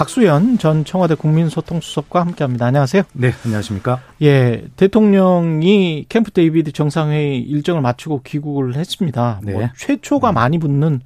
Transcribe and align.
박수현 0.00 0.56
전 0.56 0.86
청와대 0.86 1.14
국민소통수석과 1.14 2.22
함께합니다. 2.22 2.64
안녕하세요. 2.64 3.02
네, 3.12 3.32
안녕하십니까? 3.44 4.00
예, 4.22 4.64
대통령이 4.76 6.06
캠프 6.08 6.30
데이비드 6.30 6.72
정상회의 6.72 7.42
일정을 7.42 7.82
마치고 7.82 8.22
귀국을 8.22 8.76
했습니다. 8.76 9.40
네. 9.42 9.52
뭐 9.52 9.68
최초가 9.76 10.32
많이 10.32 10.56
붙는 10.56 11.02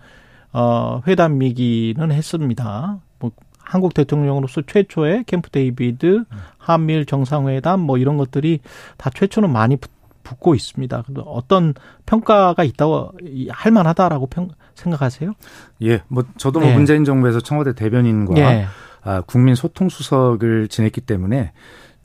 어 0.52 1.02
회담이기는 1.08 2.12
했습니다. 2.12 2.98
뭐 3.18 3.32
한국 3.58 3.94
대통령으로서 3.94 4.62
최초의 4.64 5.24
캠프 5.26 5.50
데이비드 5.50 6.22
한미일 6.58 7.04
정상회담 7.04 7.80
뭐 7.80 7.98
이런 7.98 8.16
것들이 8.16 8.60
다 8.96 9.10
최초는 9.12 9.50
많이 9.50 9.76
붙, 9.76 9.90
붙고 10.22 10.54
있습니다. 10.54 11.02
어떤 11.26 11.74
평가가 12.06 12.62
있다고 12.62 13.10
할 13.50 13.72
만하다라고 13.72 14.28
평, 14.28 14.50
생각하세요? 14.76 15.32
예, 15.82 16.02
뭐 16.06 16.22
저도 16.36 16.60
뭐 16.60 16.68
네. 16.68 16.76
문재인 16.76 17.04
정부에서 17.04 17.40
청와대 17.40 17.74
대변인과 17.74 18.38
예. 18.38 18.66
아, 19.04 19.20
국민 19.20 19.54
소통 19.54 19.88
수석을 19.88 20.68
지냈기 20.68 21.02
때문에 21.02 21.52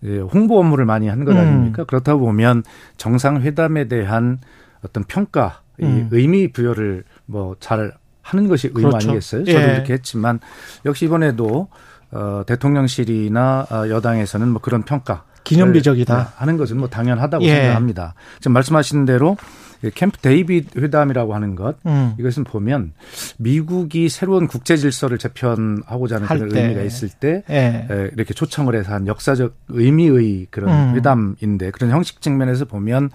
예, 0.03 0.19
홍보 0.19 0.59
업무를 0.59 0.85
많이 0.85 1.07
한것 1.07 1.33
음. 1.35 1.39
아닙니까? 1.39 1.83
그렇다 1.85 2.15
보면 2.15 2.63
정상회담에 2.97 3.87
대한 3.87 4.39
어떤 4.85 5.03
평가, 5.03 5.61
이 5.79 5.83
음. 5.83 6.07
의미 6.11 6.51
부여를 6.51 7.03
뭐 7.25 7.55
잘 7.59 7.91
하는 8.21 8.47
것이 8.47 8.67
의무 8.67 8.89
그렇죠. 8.89 9.09
아니겠어요? 9.09 9.43
저도 9.45 9.59
예. 9.59 9.65
그렇게 9.65 9.93
했지만 9.93 10.39
역시 10.85 11.05
이번에도 11.05 11.67
어, 12.11 12.43
대통령실이나 12.45 13.67
어, 13.71 13.89
여당에서는 13.89 14.47
뭐 14.49 14.61
그런 14.61 14.83
평가 14.83 15.23
기념비적이다. 15.43 16.17
네, 16.17 16.23
하는 16.35 16.57
것은 16.57 16.77
뭐 16.77 16.89
당연하다고 16.89 17.43
예. 17.45 17.55
생각합니다. 17.55 18.13
지금 18.39 18.53
말씀하신 18.53 19.05
대로 19.05 19.35
이 19.35 19.68
캠프 19.95 20.17
데이비드 20.17 20.79
회담이라고 20.79 21.33
하는 21.33 21.55
것 21.55 21.77
음. 21.85 22.13
이것은 22.19 22.43
보면 22.43 22.93
미국이 23.37 24.09
새로운 24.09 24.47
국제 24.47 24.75
질서를 24.75 25.17
재편하고자 25.17 26.15
하는 26.15 26.27
할 26.27 26.37
그런 26.37 26.51
때. 26.51 26.63
의미가 26.63 26.81
있을 26.81 27.09
때 27.09 27.43
예. 27.49 27.87
에, 27.89 28.09
이렇게 28.13 28.33
초청을 28.33 28.75
해서 28.75 28.93
한 28.93 29.07
역사적 29.07 29.55
의미의 29.69 30.47
그런 30.49 30.89
음. 30.89 30.95
회담인데 30.95 31.71
그런 31.71 31.91
형식 31.91 32.21
측면에서 32.21 32.65
보면 32.65 33.09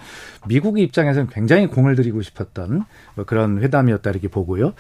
미국의 0.47 0.85
입장에서는 0.85 1.29
굉장히 1.31 1.67
공을 1.67 1.97
들이고 1.97 2.23
싶었던 2.23 2.85
뭐 3.15 3.25
그런 3.25 3.63
회담이었다 3.63 4.11
이렇게 4.11 4.29
보고요. 4.29 4.73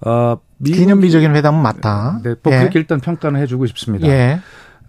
어, 0.00 0.38
기념비적인 0.64 1.34
회담은 1.34 1.62
맞다. 1.62 2.20
네, 2.22 2.34
뭐 2.42 2.52
예. 2.52 2.58
그렇게 2.58 2.78
일단 2.78 3.00
평가는 3.00 3.40
해주고 3.40 3.66
싶습니다. 3.66 4.06
예. 4.08 4.40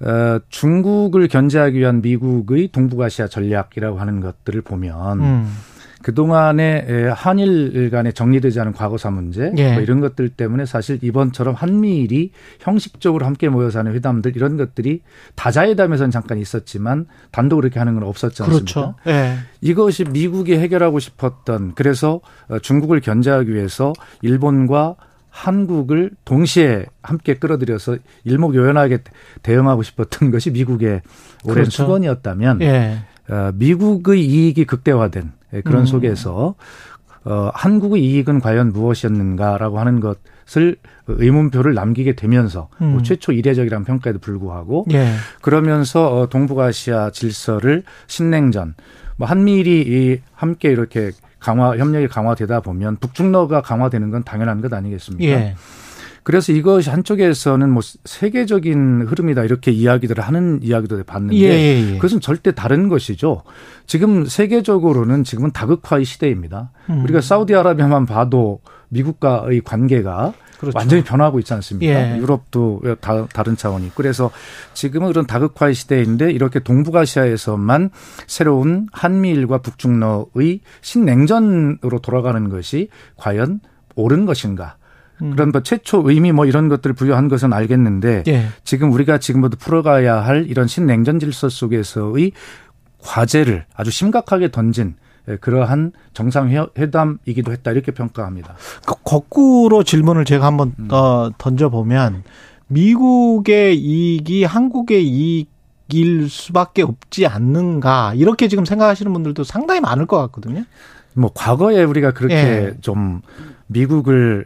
어, 0.02 0.40
중국을 0.50 1.28
견제하기 1.28 1.78
위한 1.80 2.02
미국의 2.02 2.70
동북아시아 2.70 3.28
전략이라고 3.28 4.00
하는 4.00 4.20
것들을 4.20 4.62
보면 4.62 5.20
음. 5.22 5.58
그동안에 6.06 6.86
에, 6.88 7.08
한일 7.08 7.90
간에 7.90 8.12
정리되지 8.12 8.60
않은 8.60 8.74
과거사 8.74 9.10
문제 9.10 9.52
예. 9.58 9.74
뭐 9.74 9.82
이런 9.82 10.02
것들 10.02 10.30
때문에 10.30 10.68
사실 10.68 11.00
이번처럼 11.02 11.56
한미일이 11.56 12.30
형식적으로 12.60 13.26
함께 13.26 13.50
모여서 13.50 13.80
하는 13.80 13.92
회담들 13.96 14.36
이런 14.36 14.56
것들이 14.56 15.02
다자회담에서는 15.34 16.12
잠깐 16.12 16.38
있었지만 16.38 17.08
단독 17.32 17.56
그렇게 17.56 17.80
하는 17.80 17.96
건 17.96 18.04
없었지 18.04 18.44
않습니까? 18.44 18.72
그렇죠. 18.72 18.96
예. 19.08 19.38
이것이 19.62 20.04
미국이 20.04 20.56
해결하고 20.56 21.00
싶었던 21.00 21.74
그래서 21.74 22.22
어, 22.50 22.60
중국을 22.60 23.02
견제하기 23.02 23.52
위해서 23.52 23.92
일본과 24.22 24.98
한국을 25.32 26.12
동시에 26.24 26.86
함께 27.02 27.34
끌어들여서 27.34 27.98
일목요연하게 28.26 29.00
대응하고 29.42 29.82
싶었던 29.82 30.30
것이 30.30 30.52
미국의 30.52 31.02
오랜 31.46 31.56
그렇죠. 31.56 31.72
수건이었다면 31.72 32.62
예. 32.62 33.00
어, 33.28 33.52
미국의 33.56 34.24
이익이 34.24 34.66
극대화된 34.66 35.24
예, 35.24 35.45
그런 35.62 35.82
음. 35.82 35.86
속에서 35.86 36.56
어, 37.26 37.50
한국의 37.54 38.04
이익은 38.04 38.40
과연 38.40 38.72
무엇이었는가라고 38.72 39.80
하는 39.80 40.00
것을 40.00 40.78
의문표를 41.08 41.74
남기게 41.74 42.14
되면서 42.14 42.70
뭐 42.78 43.00
음. 43.00 43.04
최초 43.04 43.32
이례적이라는 43.32 43.84
평가에도 43.84 44.20
불구하고 44.20 44.86
예. 44.92 45.12
그러면서 45.42 46.16
어, 46.16 46.30
동북아시아 46.30 47.10
질서를 47.12 47.84
신냉전 48.08 48.76
뭐 49.18 49.28
한미일이 49.28 49.82
이 49.88 50.22
함께 50.34 50.70
이렇게 50.70 51.12
강화 51.40 51.76
협력이 51.78 52.08
강화되다 52.08 52.60
보면 52.62 52.98
북중러가 52.98 53.62
강화되는 53.62 54.12
건 54.12 54.24
당연한 54.24 54.62
것 54.62 54.72
아니겠습니까? 54.72 55.32
예. 55.32 55.56
그래서 56.26 56.52
이것이 56.52 56.90
한쪽에서는 56.90 57.70
뭐 57.70 57.84
세계적인 57.84 59.04
흐름이다 59.04 59.44
이렇게 59.44 59.70
이야기들을 59.70 60.24
하는 60.24 60.60
이야기도 60.64 61.04
봤는데 61.04 61.38
예, 61.38 61.50
예, 61.50 61.92
예. 61.92 61.96
그것은 61.98 62.20
절대 62.20 62.52
다른 62.52 62.90
것이죠. 62.90 63.44
지금 63.86 64.26
세계적으로는 64.26 65.24
지금은 65.24 65.52
다극화의 65.52 66.04
시대입니다. 66.04 66.72
음. 66.90 67.04
우리가 67.04 67.22
사우디아라비아만 67.22 68.08
봐도 68.08 68.60
미국과의 68.90 69.62
관계가 69.62 70.34
그렇죠. 70.60 70.76
완전히 70.76 71.04
변하고 71.04 71.38
있지 71.38 71.54
않습니까? 71.54 71.94
예. 71.94 72.18
유럽도 72.18 72.82
다, 73.02 73.28
다른 73.28 73.56
차원이. 73.56 73.92
그래서 73.94 74.32
지금은 74.74 75.10
그런 75.10 75.28
다극화의 75.28 75.76
시대인데 75.76 76.32
이렇게 76.32 76.60
동북아시아에서만 76.60 77.92
새로운 78.26 78.88
한미일과 78.92 79.60
북중러의 79.60 80.62
신냉전으로 80.82 82.00
돌아가는 82.02 82.50
것이 82.50 82.90
과연 83.16 83.60
옳은 83.96 84.26
것인가? 84.26 84.78
음. 85.22 85.32
그런 85.32 85.52
뭐 85.52 85.62
최초 85.62 86.02
의미 86.10 86.32
뭐 86.32 86.46
이런 86.46 86.70
것들을 86.70 86.94
부여한 86.96 87.28
것은 87.28 87.54
알겠는데 87.54 88.24
예. 88.28 88.48
지금 88.64 88.92
우리가 88.92 89.18
지금부터 89.18 89.58
풀어가야 89.60 90.24
할 90.24 90.46
이런 90.48 90.68
신냉전 90.68 91.20
질서 91.20 91.50
속에서의 91.50 92.32
과제를 93.00 93.66
아주 93.76 93.92
심각하게 93.92 94.52
던진 94.52 94.96
예, 95.28 95.38
그러한 95.38 95.92
정상회담이기도 96.14 97.52
했다 97.52 97.72
이렇게 97.72 97.92
평가합니다. 97.92 98.56
그 98.86 98.96
거꾸로 99.04 99.84
질문을 99.84 100.26
제가 100.26 100.46
한번 100.46 100.74
음. 100.80 100.88
어, 100.92 101.30
던져보면 101.38 102.24
미국의 102.68 103.78
이익이 103.78 104.44
한국의 104.44 105.08
이익일 105.08 106.30
수밖에 106.30 106.82
없지 106.82 107.28
않는가 107.28 108.14
이렇게 108.16 108.48
지금 108.48 108.66
생각하시는 108.66 109.12
분들도 109.12 109.44
상당히 109.44 109.82
많을 109.82 110.06
것 110.06 110.18
같거든요. 110.18 110.64
뭐 111.14 111.32
과거에 111.34 111.84
우리가 111.84 112.12
그렇게 112.12 112.36
예. 112.36 112.74
좀 112.82 113.22
미국을 113.68 114.46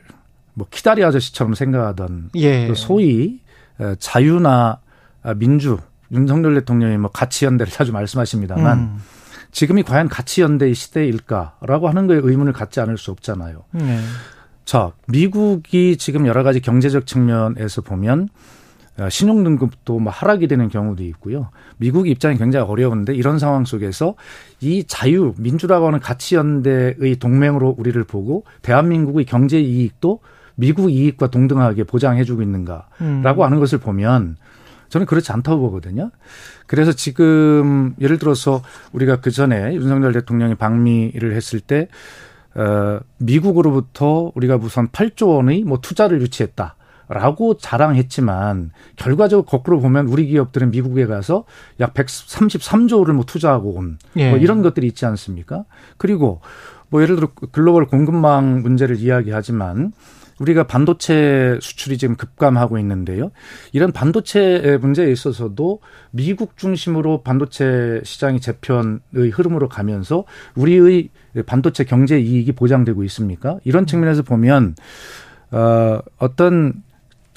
뭐 0.54 0.68
키다리 0.70 1.04
아저씨처럼 1.04 1.54
생각하던 1.54 2.30
예. 2.36 2.68
그 2.68 2.76
소위 2.76 3.40
어, 3.80 3.96
자유나 3.98 4.80
민주 5.38 5.78
윤석열 6.12 6.56
대통령이 6.56 6.98
뭐 6.98 7.12
가치 7.12 7.46
연대를 7.46 7.72
자주 7.72 7.92
말씀하십니다만 7.92 8.80
음. 8.80 8.98
지금이 9.52 9.84
과연 9.84 10.10
가치 10.10 10.42
연대의 10.42 10.76
시대일까라고 10.76 11.88
하는 11.88 12.08
거에 12.08 12.20
의문을 12.22 12.54
갖지 12.54 12.80
않을 12.80 12.98
수 12.98 13.12
없잖아요. 13.12 13.64
네. 13.72 14.00
자, 14.66 14.92
미국이 15.08 15.98
지금 15.98 16.28
여러 16.28 16.44
가지 16.44 16.60
경제적 16.60 17.08
측면에서 17.08 17.82
보면 17.82 18.30
어, 19.00 19.10
신용 19.10 19.44
등급도 19.44 20.00
뭐 20.00 20.12
하락이 20.12 20.48
되는 20.48 20.68
경우도 20.68 21.04
있고요. 21.04 21.50
미국 21.78 22.08
입장이 22.08 22.38
굉장히 22.38 22.70
어려운데 22.70 23.16
이런 23.16 23.40
상황 23.40 23.66
속에서 23.66 24.16
이 24.60 24.84
자유, 24.84 25.34
민주라고 25.38 25.88
하는 25.88 26.00
가치 26.00 26.36
연대의 26.36 27.16
동맹으로 27.20 27.76
우리를 27.78 28.04
보고 28.04 28.44
대한민국의 28.62 29.26
경제 29.26 29.60
이익도 29.60 30.20
미국 30.60 30.92
이익과 30.92 31.28
동등하게 31.28 31.86
보장해주고 31.86 32.42
있는가라고 32.42 32.92
음. 33.02 33.24
하는 33.26 33.60
것을 33.60 33.78
보면 33.78 34.36
저는 34.90 35.08
그렇지 35.08 35.32
않다고 35.32 35.62
보거든요. 35.62 36.12
그래서 36.68 36.92
지금 36.92 37.96
예를 38.02 38.18
들어서 38.20 38.62
우리가 38.92 39.22
그 39.22 39.32
전에 39.32 39.74
윤석열 39.76 40.12
대통령이 40.12 40.56
방미를 40.56 41.34
했을 41.34 41.60
때 41.60 41.88
어, 42.56 43.00
미국으로부터 43.18 44.32
우리가 44.36 44.58
우선 44.58 44.90
8조 44.90 45.36
원의 45.36 45.64
뭐 45.64 45.80
투자를 45.82 46.22
유치했다. 46.22 46.76
라고 47.12 47.58
자랑했지만 47.58 48.70
결과적으로 48.96 49.44
거꾸로 49.44 49.80
보면 49.80 50.06
우리 50.06 50.28
기업들은 50.28 50.70
미국에 50.70 51.08
가서 51.08 51.46
약 51.80 51.96
133조를 51.96 53.14
뭐 53.14 53.26
투자하고 53.26 53.72
온 53.72 53.98
예. 54.18 54.30
뭐 54.30 54.38
이런 54.38 54.62
것들이 54.62 54.86
있지 54.86 55.08
않습니까? 55.08 55.66
그리고 55.98 56.42
뭐 56.90 57.02
예를 57.02 57.16
들어 57.16 57.30
글로벌 57.52 57.88
공급망 57.88 58.62
문제를 58.62 58.98
이야기하지만 58.98 59.92
우리가 60.40 60.64
반도체 60.68 61.58
수출이 61.62 61.98
지금 61.98 62.16
급감하고 62.16 62.78
있는데요. 62.80 63.32
이런 63.72 63.92
반도체 63.92 64.78
문제에 64.82 65.12
있어서도 65.12 65.80
미국 66.12 66.58
중심으로 66.58 67.24
반도체 67.24 68.02
시장이 68.04 68.40
재편의 68.40 69.30
흐름으로 69.34 69.70
가면서 69.70 70.26
우리의 70.56 71.10
반도체 71.46 71.84
경제 71.84 72.20
이익이 72.20 72.54
보장되고 72.54 73.04
있습니까? 73.06 73.60
이런 73.64 73.86
측면에서 73.86 74.24
보면 74.24 74.76
어 75.52 76.00
어떤 76.18 76.84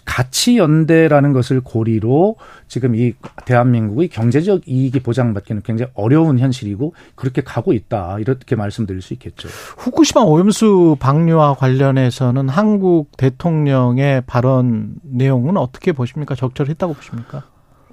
가치 0.05 0.59
연대라는 0.59 1.33
것을 1.33 1.61
고리로 1.61 2.37
지금 2.69 2.95
이 2.95 3.15
대한민국의 3.47 4.09
경제적 4.09 4.69
이익이 4.69 5.01
보장받기는 5.01 5.63
굉장히 5.63 5.91
어려운 5.95 6.39
현실이고 6.39 6.95
그렇게 7.15 7.43
가고 7.43 7.73
있다 7.73 8.19
이렇게 8.19 8.57
말씀드릴 8.57 9.01
수 9.03 9.15
있겠죠. 9.15 9.49
후쿠시마 9.79 10.23
오염수 10.23 10.97
방류와 10.99 11.55
관련해서는 11.55 12.49
한국 12.49 13.17
대통령의 13.17 14.23
발언 14.27 14.95
내용은 15.03 15.57
어떻게 15.57 15.93
보십니까? 15.93 16.35
적절했다고 16.35 16.95
보십니까? 16.95 17.45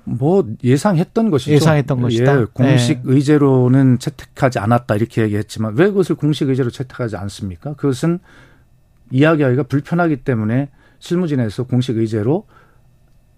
뭐 0.03 0.43
예상했던 0.63 1.29
것이죠. 1.29 1.51
예상했던 1.51 2.01
것이다. 2.01 2.41
예, 2.41 2.45
공식 2.53 3.01
네. 3.03 3.13
의제로는 3.13 3.99
채택하지 3.99 4.59
않았다 4.59 4.95
이렇게 4.95 5.21
얘기했지만 5.21 5.75
왜 5.77 5.87
그것을 5.87 6.15
공식 6.15 6.49
의제로 6.49 6.69
채택하지 6.69 7.15
않습니까? 7.17 7.73
그것은 7.73 8.19
이야기하기가 9.11 9.63
불편하기 9.63 10.17
때문에 10.17 10.69
실무진에서 10.99 11.63
공식 11.63 11.97
의제로 11.97 12.45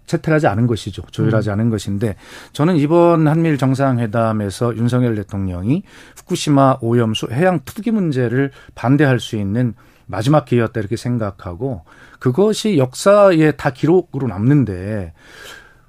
채택하지 0.06 0.46
않은 0.48 0.66
것이죠. 0.66 1.02
조율하지 1.10 1.50
음. 1.50 1.52
않은 1.52 1.70
것인데 1.70 2.16
저는 2.52 2.76
이번 2.76 3.28
한미일 3.28 3.56
정상회담에서 3.56 4.76
윤석열 4.76 5.14
대통령이 5.14 5.84
후쿠시마 6.16 6.78
오염수 6.80 7.28
해양 7.30 7.60
투기 7.64 7.90
문제를 7.90 8.50
반대할 8.74 9.20
수 9.20 9.36
있는 9.36 9.74
마지막 10.06 10.44
기회였다 10.44 10.78
이렇게 10.80 10.96
생각하고 10.96 11.84
그것이 12.18 12.76
역사에 12.76 13.52
다 13.52 13.70
기록으로 13.70 14.26
남는데 14.26 15.12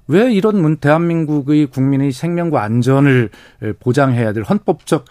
왜 0.06 0.32
이런 0.32 0.60
문 0.60 0.76
대한민국의 0.76 1.66
국민의 1.66 2.12
생명과 2.12 2.62
안전을 2.62 3.30
보장해야 3.80 4.32
될 4.32 4.42
헌법적 4.44 5.06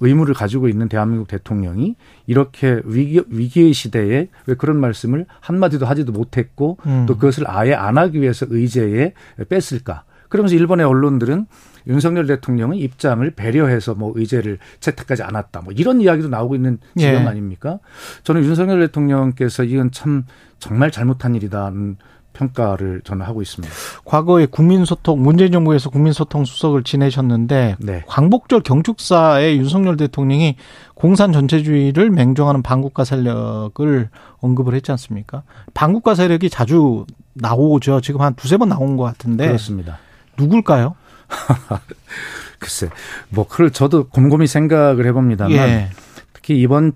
의무를 0.00 0.34
가지고 0.34 0.68
있는 0.68 0.88
대한민국 0.88 1.28
대통령이 1.28 1.96
이렇게 2.26 2.80
위기, 2.84 3.22
위기의 3.28 3.72
시대에 3.72 4.28
왜 4.46 4.54
그런 4.54 4.80
말씀을 4.80 5.26
한마디도 5.40 5.86
하지도 5.86 6.12
못했고 6.12 6.78
음. 6.86 7.06
또 7.06 7.16
그것을 7.16 7.44
아예 7.48 7.74
안 7.74 7.98
하기 7.98 8.20
위해서 8.20 8.46
의제에 8.48 9.12
뺐을까. 9.48 10.04
그러면서 10.28 10.56
일본의 10.56 10.84
언론들은 10.86 11.46
윤석열 11.86 12.26
대통령의 12.26 12.80
입장을 12.80 13.28
배려해서 13.30 13.94
뭐 13.94 14.12
의제를 14.14 14.58
채택하지 14.80 15.22
않았다. 15.22 15.62
뭐 15.62 15.72
이런 15.72 16.00
이야기도 16.00 16.28
나오고 16.28 16.54
있는 16.54 16.78
지경 16.96 17.22
예. 17.22 17.26
아닙니까? 17.26 17.78
저는 18.24 18.44
윤석열 18.44 18.80
대통령께서 18.80 19.64
이건 19.64 19.90
참 19.90 20.24
정말 20.58 20.90
잘못한 20.90 21.34
일이다는 21.34 21.96
평가를 22.32 23.02
저는 23.04 23.26
하고 23.26 23.42
있습니다. 23.42 23.72
과거에 24.04 24.46
국민소통 24.46 25.20
문재인 25.22 25.52
정부에서 25.52 25.90
국민소통 25.90 26.44
수석을 26.44 26.84
지내셨는데 26.84 27.76
네. 27.80 28.04
광복절 28.06 28.62
경축사에 28.62 29.56
윤석열 29.56 29.96
대통령이 29.96 30.56
공산 30.94 31.32
전체주의를 31.32 32.10
맹종하는 32.10 32.62
반국가 32.62 33.04
세력을 33.04 34.08
언급을 34.38 34.74
했지 34.74 34.90
않습니까? 34.92 35.42
반국가 35.74 36.14
세력이 36.14 36.50
자주 36.50 37.06
나오죠. 37.34 38.00
지금 38.00 38.20
한 38.20 38.34
두세 38.34 38.56
번 38.56 38.68
나온 38.68 38.96
것 38.96 39.04
같은데 39.04 39.46
그렇습니다. 39.46 39.98
누굴까요? 40.36 40.94
글쎄, 42.58 42.88
뭐 43.28 43.46
그걸 43.46 43.70
저도 43.70 44.08
곰곰이 44.08 44.46
생각을 44.46 45.06
해봅니다만 45.06 45.52
예. 45.52 45.90
특히 46.32 46.60
이번 46.60 46.92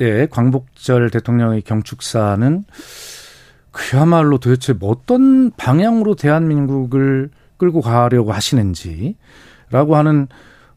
에 0.00 0.26
광복절 0.26 1.10
대통령의 1.10 1.62
경축사는 1.62 2.64
그야말로 3.70 4.38
도대체 4.38 4.72
뭐 4.72 4.90
어떤 4.90 5.50
방향으로 5.52 6.14
대한민국을 6.14 7.30
끌고 7.56 7.80
가려고 7.80 8.32
하시는지라고 8.32 9.96
하는 9.96 10.28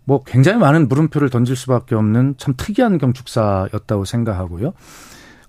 뭐 0.04 0.24
굉장히 0.24 0.60
많은 0.60 0.88
물음표를 0.88 1.30
던질 1.30 1.56
수밖에 1.56 1.96
없는 1.96 2.36
참 2.38 2.54
특이한 2.58 2.98
경축사였다고 2.98 4.06
생각하고요. 4.06 4.74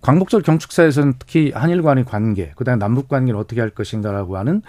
광복절 0.03 0.43
경축사에서는 0.43 1.15
특히 1.21 1.53
한일 1.55 1.81
간의 1.83 2.05
관계, 2.05 2.51
그다음에 2.57 2.79
남북 2.79 3.09
관계를 3.09 3.39
어떻게 3.39 3.61
할 3.61 3.71
것인가라고 3.71 4.37
하는 4.37 4.61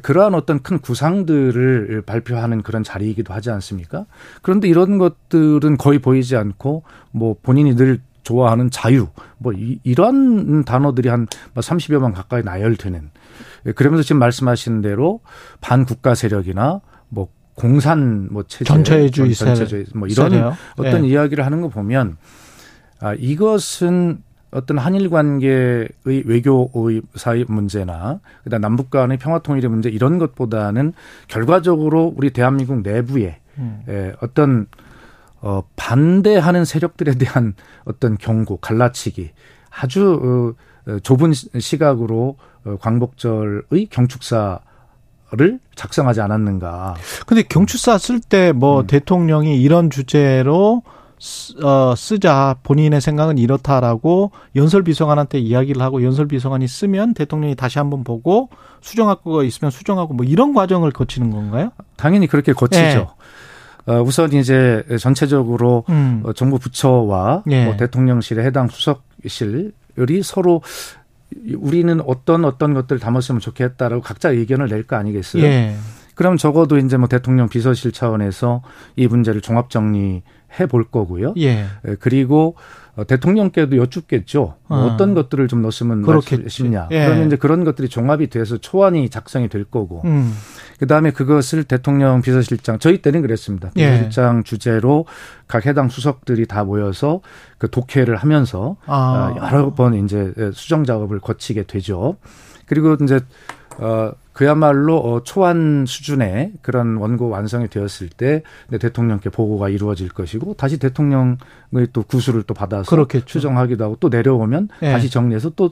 그러한 0.00 0.34
어떤 0.34 0.62
큰 0.62 0.78
구상들을 0.78 2.02
발표하는 2.06 2.62
그런 2.62 2.84
자리이기도 2.84 3.34
하지 3.34 3.50
않습니까? 3.50 4.06
그런데 4.42 4.68
이런 4.68 4.98
것들은 4.98 5.76
거의 5.76 5.98
보이지 5.98 6.36
않고 6.36 6.84
뭐 7.10 7.34
본인이 7.42 7.74
늘 7.74 8.00
좋아하는 8.26 8.70
자유 8.70 9.06
뭐 9.38 9.52
이, 9.52 9.78
이런 9.84 10.64
단어들이 10.64 11.08
한 11.08 11.26
30여만 11.54 12.00
뭐 12.00 12.12
가까이 12.12 12.42
나열되는 12.42 13.10
예, 13.66 13.72
그러면서 13.72 14.02
지금 14.02 14.18
말씀하신 14.18 14.82
대로 14.82 15.20
반국가 15.60 16.16
세력이나 16.16 16.80
뭐 17.08 17.28
공산 17.54 18.28
뭐 18.32 18.42
체제 18.42 18.64
전체주의 18.64 19.32
전체주의 19.32 19.86
뭐 19.94 20.08
이런 20.08 20.30
세력. 20.30 20.54
어떤 20.76 21.02
네. 21.02 21.08
이야기를 21.08 21.46
하는 21.46 21.60
거 21.60 21.68
보면 21.68 22.16
아 22.98 23.14
이것은 23.14 24.22
어떤 24.50 24.78
한일 24.78 25.08
관계의 25.08 25.88
외교의 26.04 27.02
사이 27.14 27.44
문제나 27.46 28.18
그다음 28.42 28.60
남북 28.60 28.90
간의 28.90 29.18
평화 29.18 29.38
통일의 29.38 29.70
문제 29.70 29.88
이런 29.88 30.18
것보다는 30.18 30.94
결과적으로 31.28 32.12
우리 32.16 32.30
대한민국 32.30 32.82
내부에 32.82 33.38
음. 33.58 33.82
예, 33.88 34.14
어떤 34.20 34.66
어, 35.46 35.62
반대하는 35.76 36.64
세력들에 36.64 37.14
대한 37.14 37.54
어떤 37.84 38.18
경고, 38.18 38.56
갈라치기 38.56 39.30
아주 39.70 40.56
어, 40.88 40.98
좁은 41.04 41.32
시각으로 41.32 42.36
어, 42.64 42.76
광복절의 42.80 43.86
경축사 43.90 44.60
를 45.32 45.58
작성하지 45.74 46.20
않았는가. 46.20 46.94
근데 47.26 47.42
경축사 47.42 47.98
쓸 47.98 48.20
때뭐 48.20 48.82
음. 48.82 48.86
대통령이 48.86 49.60
이런 49.60 49.90
주제로 49.90 50.84
어, 51.64 51.94
쓰자 51.96 52.54
본인의 52.62 53.00
생각은 53.00 53.36
이렇다라고 53.36 54.30
연설 54.54 54.84
비서관한테 54.84 55.40
이야기를 55.40 55.82
하고 55.82 56.04
연설 56.04 56.28
비서관이 56.28 56.68
쓰면 56.68 57.14
대통령이 57.14 57.56
다시 57.56 57.80
한번 57.80 58.04
보고 58.04 58.50
수정할 58.80 59.16
거 59.16 59.42
있으면 59.42 59.72
수정하고 59.72 60.14
뭐 60.14 60.24
이런 60.24 60.54
과정을 60.54 60.92
거치는 60.92 61.30
건가요? 61.32 61.70
당연히 61.96 62.28
그렇게 62.28 62.52
거치죠. 62.52 62.80
네. 62.80 63.06
어, 63.86 64.02
우선 64.02 64.32
이제 64.32 64.84
전체적으로 65.00 65.84
음. 65.88 66.22
어, 66.24 66.32
정부 66.32 66.58
부처와 66.58 67.44
예. 67.50 67.64
뭐 67.64 67.76
대통령실의 67.76 68.44
해당 68.44 68.68
수석실이 68.68 69.72
서로 70.22 70.62
우리는 71.56 72.00
어떤 72.06 72.44
어떤 72.44 72.74
것들 72.74 72.98
담았으면 72.98 73.40
좋겠다라고 73.40 74.02
각자 74.02 74.30
의견을 74.30 74.68
낼 74.68 74.86
거 74.86 74.96
아니겠어요? 74.96 75.42
예. 75.44 75.76
그럼 76.14 76.36
적어도 76.36 76.78
이제 76.78 76.96
뭐 76.96 77.08
대통령 77.08 77.48
비서실 77.48 77.92
차원에서 77.92 78.62
이 78.96 79.06
문제를 79.06 79.40
종합 79.40 79.70
정리해 79.70 80.66
볼 80.68 80.84
거고요. 80.84 81.34
예. 81.36 81.66
예 81.86 81.96
그리고 82.00 82.56
어, 82.96 83.04
대통령께도 83.04 83.76
여쭙겠죠. 83.76 84.54
뭐 84.68 84.78
어. 84.78 84.96
떤 84.96 85.14
것들을 85.14 85.46
좀 85.48 85.60
넣었으면 85.62 86.02
좋겠냐. 86.02 86.88
예. 86.90 87.04
그러면 87.04 87.26
이제 87.26 87.36
그런 87.36 87.64
것들이 87.64 87.88
종합이 87.88 88.28
돼서 88.30 88.56
초안이 88.56 89.10
작성이 89.10 89.48
될 89.48 89.64
거고. 89.64 90.00
음. 90.06 90.32
그 90.78 90.86
다음에 90.86 91.10
그것을 91.10 91.64
대통령 91.64 92.20
비서실장 92.20 92.78
저희 92.78 93.00
때는 93.00 93.22
그랬습니다. 93.22 93.70
예. 93.76 93.90
비서실장 93.90 94.38
예. 94.38 94.42
주제로 94.42 95.06
각 95.48 95.66
해당 95.66 95.88
수석들이 95.88 96.46
다 96.46 96.64
모여서 96.64 97.20
그 97.58 97.70
독해를 97.70 98.16
하면서 98.16 98.76
아. 98.86 99.34
어, 99.36 99.46
여러 99.46 99.74
번 99.74 99.94
이제 99.94 100.32
수정 100.52 100.84
작업을 100.84 101.20
거치게 101.20 101.64
되죠. 101.64 102.16
그리고 102.66 102.96
이제 103.02 103.20
어 103.78 104.12
그야말로 104.36 104.98
어, 104.98 105.22
초안 105.22 105.86
수준의 105.86 106.52
그런 106.60 106.96
원고 106.96 107.30
완성이 107.30 107.68
되었을 107.68 108.10
때 108.10 108.42
대통령께 108.70 109.30
보고가 109.30 109.70
이루어질 109.70 110.10
것이고 110.10 110.54
다시 110.54 110.78
대통령의 110.78 111.38
또 111.94 112.02
구수를 112.02 112.42
또 112.42 112.52
받아서 112.52 112.90
그렇겠죠. 112.90 113.24
추정하기도 113.24 113.82
하고 113.82 113.96
또 113.98 114.10
내려오면 114.10 114.68
네. 114.80 114.92
다시 114.92 115.08
정리해서 115.08 115.52
또 115.56 115.70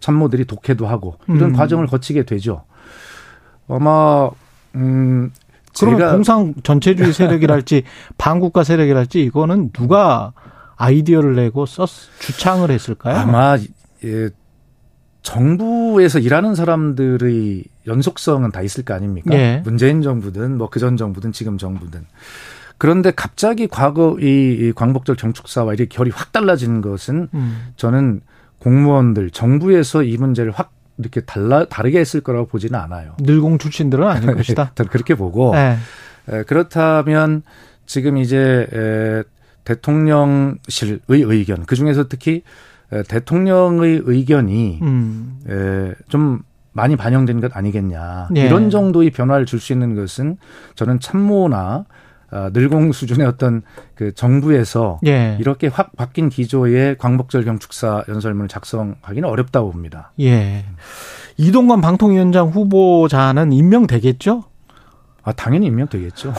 참모들이 0.00 0.46
독해도 0.46 0.86
하고 0.86 1.18
이런 1.28 1.50
음. 1.50 1.52
과정을 1.52 1.86
거치게 1.86 2.24
되죠. 2.24 2.64
아마 3.68 4.30
음 4.74 5.30
그러면 5.78 6.12
공상 6.12 6.54
전체주의 6.62 7.12
세력이랄지 7.12 7.84
반국가 8.18 8.64
세력이랄지 8.64 9.22
이거는 9.22 9.70
누가 9.72 10.32
아이디어를 10.76 11.36
내고 11.36 11.66
썼 11.66 11.88
주창을 12.18 12.70
했을까요? 12.70 13.16
아마 13.16 13.56
예, 14.04 14.30
정부에서 15.22 16.18
일하는 16.18 16.54
사람들의 16.54 17.64
연속성은 17.86 18.50
다 18.50 18.62
있을 18.62 18.84
거 18.84 18.94
아닙니까? 18.94 19.34
예. 19.34 19.62
문재인 19.64 20.02
정부든 20.02 20.58
뭐 20.58 20.68
그전 20.68 20.96
정부든 20.96 21.32
지금 21.32 21.58
정부든. 21.58 22.04
그런데 22.78 23.12
갑자기 23.14 23.68
과거 23.68 24.16
이 24.18 24.72
광복절 24.74 25.14
경축사와 25.14 25.74
이렇게 25.74 25.86
결이 25.86 26.10
확 26.10 26.32
달라지는 26.32 26.80
것은 26.80 27.28
음. 27.32 27.72
저는 27.76 28.22
공무원들 28.58 29.30
정부에서 29.30 30.02
이 30.02 30.16
문제를 30.16 30.50
확 30.50 30.72
이렇게 30.98 31.20
달라 31.22 31.64
다르게 31.64 31.98
했을 31.98 32.20
거라고 32.20 32.46
보지는 32.46 32.78
않아요. 32.78 33.14
늘공 33.20 33.58
출신들은 33.58 34.06
아닐 34.06 34.34
것이다. 34.36 34.72
저는 34.74 34.90
그렇게 34.90 35.14
보고 35.14 35.52
네. 35.54 35.76
에, 36.28 36.42
그렇다면 36.44 37.42
지금 37.86 38.16
이제 38.16 38.66
에, 38.72 39.22
대통령실의 39.64 41.00
의견 41.08 41.64
그 41.66 41.76
중에서 41.76 42.08
특히 42.08 42.42
대통령의 43.08 44.02
의견이 44.04 44.80
음. 44.82 45.38
에, 45.48 45.94
좀 46.08 46.42
많이 46.72 46.96
반영된 46.96 47.40
것 47.40 47.56
아니겠냐. 47.56 48.28
예. 48.36 48.46
이런 48.46 48.70
정도의 48.70 49.10
변화를 49.10 49.46
줄 49.46 49.60
수 49.60 49.72
있는 49.72 49.94
것은 49.94 50.36
저는 50.74 51.00
참모나 51.00 51.58
아, 51.58 51.84
늘공 52.52 52.92
수준의 52.92 53.26
어떤 53.26 53.62
그 53.94 54.14
정부에서 54.14 54.98
예. 55.06 55.36
이렇게 55.38 55.66
확 55.66 55.94
바뀐 55.96 56.28
기조의 56.28 56.96
광복절 56.98 57.44
경축사 57.44 58.04
연설문을 58.08 58.48
작성하기는 58.48 59.28
어렵다고 59.28 59.70
봅니다. 59.72 60.12
예. 60.20 60.64
이동관 61.36 61.80
방통위원장 61.80 62.48
후보자는 62.48 63.52
임명되겠죠? 63.52 64.44
아, 65.24 65.32
당연히 65.32 65.66
임명되겠죠. 65.66 66.32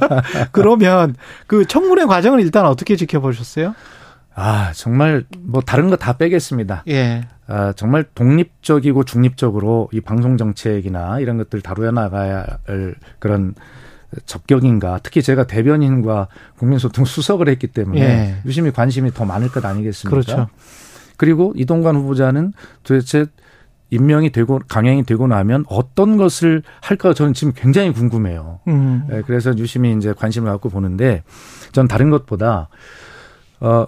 그러면 0.52 1.14
그 1.46 1.66
청문회 1.66 2.04
과정을 2.04 2.40
일단 2.40 2.66
어떻게 2.66 2.94
지켜보셨어요? 2.96 3.74
아, 4.34 4.72
정말 4.74 5.24
뭐 5.40 5.60
다른 5.60 5.90
거 5.90 5.96
다 5.96 6.12
빼겠습니다. 6.16 6.84
예. 6.88 7.22
아, 7.48 7.72
정말 7.72 8.04
독립적이고 8.14 9.04
중립적으로 9.04 9.88
이 9.92 10.00
방송 10.00 10.36
정책이나 10.36 11.18
이런 11.18 11.38
것들 11.38 11.60
다루어 11.62 11.90
나가야 11.90 12.46
할 12.66 12.94
그런 13.18 13.54
적격인가. 14.26 15.00
특히 15.02 15.22
제가 15.22 15.46
대변인과 15.46 16.28
국민소통 16.56 17.04
수석을 17.04 17.48
했기 17.48 17.66
때문에 17.66 18.00
예. 18.00 18.36
유심히 18.46 18.70
관심이 18.70 19.12
더 19.12 19.24
많을 19.24 19.48
것 19.48 19.64
아니겠습니까? 19.64 20.10
그렇죠. 20.10 20.48
그리고 21.16 21.52
이동관 21.56 21.96
후보자는 21.96 22.52
도대체 22.84 23.26
임명이 23.90 24.30
되고 24.30 24.60
강행이 24.68 25.04
되고 25.04 25.26
나면 25.26 25.64
어떤 25.68 26.16
것을 26.16 26.62
할까 26.80 27.14
저는 27.14 27.34
지금 27.34 27.52
굉장히 27.56 27.92
궁금해요. 27.92 28.60
음. 28.68 29.06
예, 29.10 29.22
그래서 29.26 29.56
유심히 29.56 29.94
이제 29.96 30.12
관심을 30.12 30.50
갖고 30.50 30.68
보는데 30.68 31.22
전 31.72 31.88
다른 31.88 32.10
것보다 32.10 32.68
어 33.60 33.86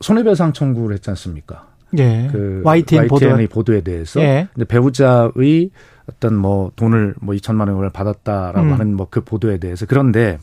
손해배상 0.00 0.52
청구를 0.52 0.94
했지 0.94 1.10
않습니까? 1.10 1.68
예. 1.98 2.28
그 2.32 2.62
YTN 2.64 3.08
보도. 3.08 3.26
YTN의 3.26 3.46
보도에 3.48 3.82
대해서 3.82 4.20
예. 4.20 4.48
배우자의 4.68 5.70
어떤 6.08 6.34
뭐 6.36 6.72
돈을 6.76 7.14
뭐 7.20 7.34
2천만 7.34 7.68
원을 7.72 7.90
받았다라고 7.90 8.60
음. 8.60 8.72
하는 8.72 8.94
뭐 8.96 9.06
그 9.10 9.20
보도에 9.22 9.58
대해서 9.58 9.86
그런데 9.86 10.38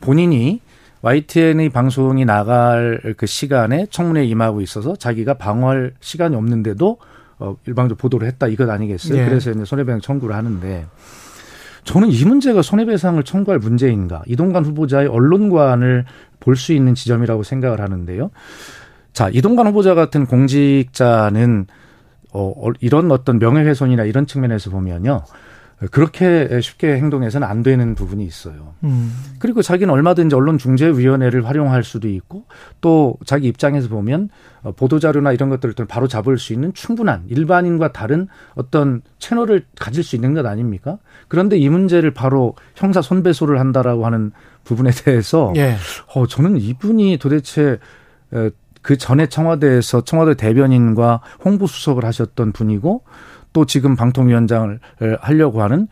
본인이 0.00 0.60
YTN의 1.02 1.68
방송이 1.70 2.24
나갈 2.24 3.14
그 3.16 3.26
시간에 3.26 3.86
청문회에 3.90 4.24
임하고 4.24 4.60
있어서 4.60 4.96
자기가 4.96 5.34
방어할 5.34 5.92
시간이 6.00 6.34
없는데도 6.34 6.98
어 7.38 7.56
일방적 7.66 7.98
보도를 7.98 8.26
했다 8.26 8.48
이것 8.48 8.68
아니겠어요? 8.68 9.20
예. 9.20 9.24
그래서 9.26 9.50
이제 9.52 9.64
손해배상 9.64 10.00
청구를 10.00 10.34
하는데 10.34 10.86
저는 11.84 12.10
이 12.10 12.24
문제가 12.24 12.62
손해배상을 12.62 13.22
청구할 13.22 13.60
문제인가? 13.60 14.22
이동관 14.26 14.64
후보자의 14.64 15.06
언론관을 15.06 16.04
볼 16.40 16.56
수 16.56 16.72
있는 16.72 16.94
지점이라고 16.94 17.42
생각을 17.44 17.80
하는데요. 17.80 18.30
자, 19.12 19.28
이동관 19.32 19.66
후보자 19.68 19.94
같은 19.94 20.26
공직자는 20.26 21.66
어, 22.38 22.68
어, 22.68 22.72
이런 22.78 23.10
어떤 23.10 23.40
명예훼손이나 23.40 24.04
이런 24.04 24.26
측면에서 24.26 24.70
보면요. 24.70 25.24
그렇게 25.92 26.60
쉽게 26.60 26.96
행동해서는 26.96 27.46
안 27.46 27.62
되는 27.62 27.94
부분이 27.94 28.24
있어요. 28.24 28.74
음. 28.82 29.12
그리고 29.38 29.62
자기는 29.62 29.92
얼마든지 29.92 30.34
언론중재위원회를 30.34 31.46
활용할 31.46 31.84
수도 31.84 32.08
있고 32.08 32.44
또 32.80 33.16
자기 33.24 33.46
입장에서 33.46 33.88
보면 33.88 34.28
어, 34.62 34.72
보도자료나 34.72 35.32
이런 35.32 35.48
것들을 35.50 35.74
바로 35.86 36.08
잡을 36.08 36.36
수 36.38 36.52
있는 36.52 36.74
충분한 36.74 37.24
일반인과 37.28 37.92
다른 37.92 38.26
어떤 38.54 39.02
채널을 39.18 39.66
가질 39.78 40.02
수 40.02 40.16
있는 40.16 40.34
것 40.34 40.46
아닙니까? 40.46 40.98
그런데 41.28 41.56
이 41.58 41.68
문제를 41.68 42.12
바로 42.12 42.54
형사 42.74 43.00
손배소를 43.00 43.60
한다라고 43.60 44.04
하는 44.04 44.32
부분에 44.64 44.90
대해서 44.90 45.52
예. 45.56 45.76
어, 46.14 46.26
저는 46.26 46.56
이분이 46.60 47.18
도대체 47.18 47.78
어, 48.32 48.50
그 48.82 48.96
전에 48.96 49.26
청와대에서 49.26 50.02
청와대 50.02 50.34
대변인과 50.34 51.20
홍보수석을 51.44 52.04
하셨던 52.04 52.52
분이고 52.52 53.02
또 53.52 53.64
지금 53.64 53.96
방통위원장을 53.96 54.78
하려고 55.20 55.62
하는 55.62 55.88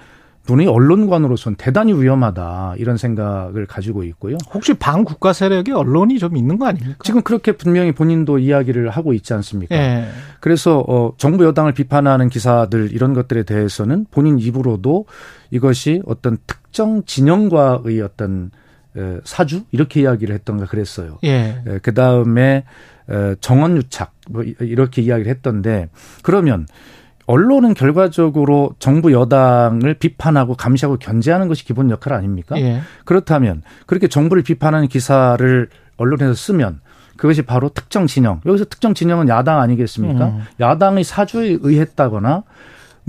분이 0.46 0.66
언론관으로서는 0.66 1.56
대단히 1.56 1.92
위험하다 1.92 2.74
이런 2.78 2.96
생각을 2.96 3.66
가지고 3.66 4.04
있고요. 4.04 4.38
혹시 4.54 4.74
반국가 4.74 5.32
세력의 5.32 5.74
언론이 5.74 6.18
좀 6.18 6.36
있는 6.36 6.58
거 6.58 6.66
아닙니까? 6.66 6.98
지금 7.02 7.22
그렇게 7.22 7.52
분명히 7.52 7.92
본인도 7.92 8.38
이야기를 8.38 8.90
하고 8.90 9.12
있지 9.12 9.34
않습니까? 9.34 9.74
예. 9.74 10.06
그래서 10.40 10.84
어 10.86 11.12
정부 11.18 11.44
여당을 11.44 11.72
비판하는 11.72 12.28
기사들 12.28 12.92
이런 12.92 13.12
것들에 13.12 13.42
대해서는 13.42 14.06
본인 14.10 14.38
입으로도 14.38 15.06
이것이 15.50 16.02
어떤 16.06 16.38
특정 16.46 17.02
진영과의 17.04 18.00
어떤 18.00 18.46
에, 18.46 18.50
사주 19.24 19.64
이렇게 19.72 20.00
이야기를 20.02 20.34
했던가 20.34 20.66
그랬어요. 20.66 21.18
예. 21.24 21.60
그 21.82 21.92
다음에 21.94 22.64
정원 23.40 23.76
유착 23.76 24.12
뭐 24.30 24.42
이- 24.42 24.54
이렇게 24.60 25.02
이야기를 25.02 25.30
했던데 25.30 25.88
그러면 26.22 26.66
언론은 27.26 27.74
결과적으로 27.74 28.74
정부 28.78 29.12
여당을 29.12 29.94
비판하고 29.94 30.54
감시하고 30.54 30.96
견제하는 30.98 31.48
것이 31.48 31.64
기본 31.64 31.90
역할 31.90 32.12
아닙니까? 32.12 32.56
예. 32.60 32.80
그렇다면 33.04 33.62
그렇게 33.86 34.06
정부를 34.06 34.42
비판하는 34.44 34.86
기사를 34.88 35.68
언론에서 35.96 36.34
쓰면 36.34 36.80
그것이 37.16 37.42
바로 37.42 37.68
특정 37.70 38.06
진영. 38.06 38.40
여기서 38.46 38.66
특정 38.66 38.94
진영은 38.94 39.28
야당 39.28 39.58
아니겠습니까? 39.60 40.26
음. 40.26 40.42
야당의 40.60 41.02
사주에 41.02 41.58
의했다거나 41.62 42.44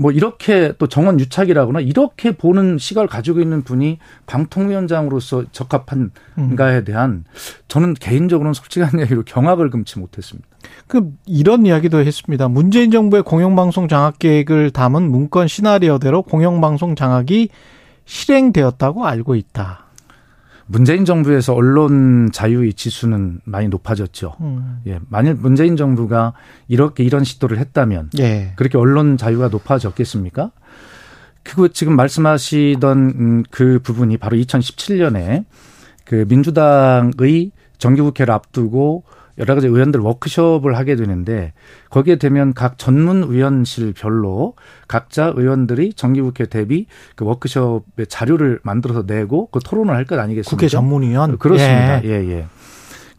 뭐 0.00 0.12
이렇게 0.12 0.72
또 0.78 0.86
정원 0.86 1.18
유착이라거나 1.18 1.80
이렇게 1.80 2.30
보는 2.30 2.78
시각을 2.78 3.08
가지고 3.08 3.40
있는 3.40 3.62
분이 3.62 3.98
방통위원장으로서 4.26 5.44
적합한가에 5.50 6.84
대한 6.84 7.24
저는 7.66 7.94
개인적으로는 7.94 8.54
솔직한 8.54 9.00
얘기로 9.02 9.24
경악을 9.24 9.70
금치 9.70 9.98
못했습니다. 9.98 10.48
그 10.86 11.10
이런 11.26 11.66
이야기도 11.66 11.98
했습니다. 11.98 12.48
문재인 12.48 12.92
정부의 12.92 13.24
공영방송 13.24 13.88
장악 13.88 14.20
계획을 14.20 14.70
담은 14.70 15.10
문건 15.10 15.48
시나리오대로 15.48 16.22
공영방송 16.22 16.94
장악이 16.94 17.48
실행되었다고 18.04 19.04
알고 19.04 19.34
있다. 19.34 19.87
문재인 20.70 21.06
정부에서 21.06 21.54
언론 21.54 22.30
자유의 22.30 22.74
지수는 22.74 23.40
많이 23.44 23.68
높아졌죠. 23.68 24.34
음. 24.40 24.80
예, 24.86 25.00
만일 25.08 25.34
문재인 25.34 25.76
정부가 25.76 26.34
이렇게 26.68 27.04
이런 27.04 27.24
시도를 27.24 27.58
했다면 27.58 28.10
예. 28.18 28.52
그렇게 28.56 28.76
언론 28.76 29.16
자유가 29.16 29.48
높아졌겠습니까? 29.48 30.52
그거 31.42 31.68
지금 31.68 31.96
말씀하시던 31.96 32.98
음, 32.98 33.42
그 33.50 33.80
부분이 33.82 34.18
바로 34.18 34.36
2017년에 34.36 35.46
그 36.04 36.26
민주당의 36.28 37.52
정기국회를 37.78 38.32
앞두고 38.34 39.04
여러 39.38 39.54
가지 39.54 39.66
의원들 39.68 40.00
워크숍을 40.00 40.76
하게 40.76 40.96
되는데 40.96 41.52
거기에 41.90 42.16
되면 42.16 42.54
각 42.54 42.76
전문위원실별로 42.78 44.54
각자 44.88 45.32
의원들이 45.36 45.92
정기국회 45.94 46.46
대비 46.46 46.86
그 47.14 47.24
워크숍의 47.24 48.06
자료를 48.08 48.58
만들어서 48.62 49.04
내고 49.06 49.48
그 49.50 49.60
토론을 49.60 49.94
할 49.94 50.04
것 50.08 50.18
아니겠습니까? 50.18 50.48
국회 50.50 50.68
전문위원 50.68 51.38
그렇습니다. 51.38 52.02
예. 52.04 52.08
예, 52.08 52.30
예. 52.30 52.46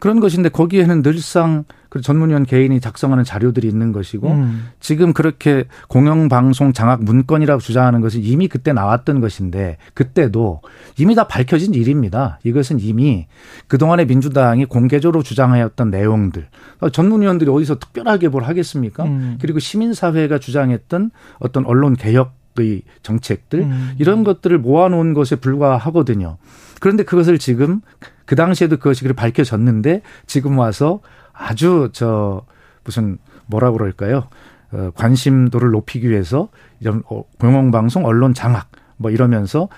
그런 0.00 0.18
것인데 0.18 0.48
거기에는 0.48 1.02
늘상 1.02 1.64
그 1.90 2.00
전문위원 2.00 2.46
개인이 2.46 2.80
작성하는 2.80 3.24
자료들이 3.24 3.68
있는 3.68 3.92
것이고 3.92 4.28
음. 4.30 4.68
지금 4.80 5.12
그렇게 5.12 5.64
공영방송 5.88 6.72
장악 6.72 7.02
문건이라고 7.02 7.60
주장하는 7.60 8.00
것은 8.00 8.22
이미 8.22 8.48
그때 8.48 8.72
나왔던 8.72 9.20
것인데 9.20 9.76
그때도 9.94 10.62
이미 10.98 11.14
다 11.14 11.26
밝혀진 11.26 11.74
일입니다. 11.74 12.38
이것은 12.44 12.78
이미 12.80 13.26
그동안의 13.66 14.06
민주당이 14.06 14.66
공개적으로 14.66 15.22
주장하였던 15.22 15.90
내용들. 15.90 16.46
어, 16.80 16.90
전문위원들이 16.90 17.50
어디서 17.50 17.78
특별하게 17.78 18.28
뭘 18.28 18.44
하겠습니까? 18.44 19.04
음. 19.04 19.38
그리고 19.40 19.58
시민사회가 19.58 20.38
주장했던 20.38 21.10
어떤 21.40 21.66
언론 21.66 21.94
개혁 21.94 22.39
의 22.58 22.82
정책들 23.02 23.60
음. 23.60 23.92
이런 23.98 24.24
것들을 24.24 24.58
모아놓은 24.58 25.14
것에 25.14 25.36
불과하거든요. 25.36 26.36
그런데 26.80 27.04
그것을 27.04 27.38
지금 27.38 27.80
그 28.26 28.34
당시에도 28.34 28.76
그것이 28.76 29.02
그렇게 29.02 29.16
밝혀졌는데 29.16 30.02
지금 30.26 30.58
와서 30.58 31.00
아주 31.32 31.90
저 31.92 32.42
무슨 32.84 33.18
뭐라 33.46 33.70
그럴까요? 33.70 34.28
어, 34.72 34.90
관심도를 34.94 35.70
높이기 35.70 36.08
위해서 36.08 36.48
이런 36.80 37.02
어, 37.08 37.24
공영방송 37.38 38.04
언론 38.04 38.34
장악 38.34 38.68
뭐 38.96 39.10
이러면서 39.10 39.68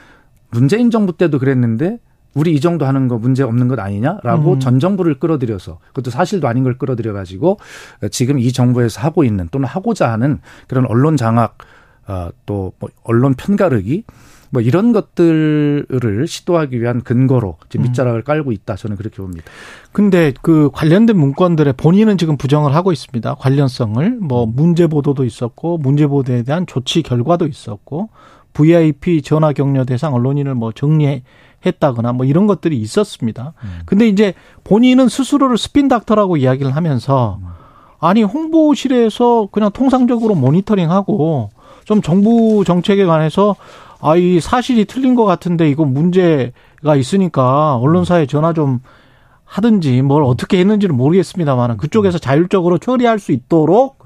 문재인 0.50 0.90
정부 0.90 1.16
때도 1.16 1.38
그랬는데 1.38 1.98
우리 2.34 2.54
이 2.54 2.60
정도 2.60 2.86
하는 2.86 3.08
거 3.08 3.18
문제 3.18 3.42
없는 3.42 3.68
것 3.68 3.78
아니냐라고 3.78 4.54
음. 4.54 4.60
전 4.60 4.78
정부를 4.80 5.18
끌어들여서 5.18 5.78
그것도 5.88 6.10
사실도 6.10 6.48
아닌 6.48 6.64
걸 6.64 6.78
끌어들여 6.78 7.12
가지고 7.12 7.58
지금 8.10 8.38
이 8.38 8.52
정부에서 8.52 9.00
하고 9.00 9.24
있는 9.24 9.48
또는 9.50 9.68
하고자 9.68 10.10
하는 10.10 10.40
그런 10.66 10.86
언론 10.86 11.16
장악 11.16 11.58
어, 12.06 12.28
또 12.46 12.72
뭐 12.78 12.90
언론 13.04 13.34
편가르기 13.34 14.04
뭐 14.50 14.60
이런 14.60 14.92
것들을 14.92 16.26
시도하기 16.28 16.78
위한 16.80 17.00
근거로 17.02 17.56
지금 17.70 17.84
밑자락을 17.86 18.22
깔고 18.22 18.52
있다 18.52 18.76
저는 18.76 18.96
그렇게 18.98 19.16
봅니다. 19.16 19.44
근데 19.92 20.34
그 20.42 20.68
관련된 20.74 21.16
문건들에 21.16 21.72
본인은 21.72 22.18
지금 22.18 22.36
부정을 22.36 22.74
하고 22.74 22.92
있습니다. 22.92 23.36
관련성을 23.36 24.18
뭐 24.20 24.44
문제 24.44 24.86
보도도 24.88 25.24
있었고 25.24 25.78
문제 25.78 26.06
보도에 26.06 26.42
대한 26.42 26.66
조치 26.66 27.02
결과도 27.02 27.46
있었고 27.46 28.10
VIP 28.52 29.22
전화 29.22 29.54
격려 29.54 29.86
대상 29.86 30.12
언론인을 30.12 30.54
뭐 30.54 30.72
정리했다거나 30.72 32.12
뭐 32.12 32.26
이런 32.26 32.46
것들이 32.46 32.76
있었습니다. 32.78 33.54
근데 33.86 34.06
이제 34.06 34.34
본인은 34.64 35.08
스스로를 35.08 35.56
스핀 35.56 35.88
닥터라고 35.88 36.36
이야기를 36.36 36.76
하면서 36.76 37.38
아니 38.00 38.22
홍보실에서 38.22 39.48
그냥 39.50 39.70
통상적으로 39.72 40.34
모니터링하고 40.34 41.48
좀 41.84 42.02
정부 42.02 42.64
정책에 42.66 43.04
관해서 43.04 43.56
아 44.00 44.16
이 44.16 44.40
사실이 44.40 44.84
틀린 44.86 45.14
것 45.14 45.24
같은데 45.24 45.68
이거 45.70 45.84
문제 45.84 46.52
문제가 46.82 46.96
있으니까 46.96 47.76
언론사에 47.76 48.26
전화 48.26 48.52
좀 48.52 48.80
하든지 49.44 50.02
뭘 50.02 50.24
어떻게 50.24 50.58
했는지는 50.58 50.96
모르겠습니다만 50.96 51.76
그쪽에서 51.76 52.18
자율적으로 52.18 52.78
처리할 52.78 53.18
수 53.20 53.30
있도록 53.32 54.02